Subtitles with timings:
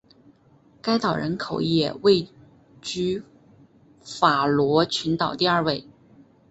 [0.81, 2.27] 该岛人口也位
[2.81, 3.21] 居
[4.03, 5.87] 法罗群岛第二位。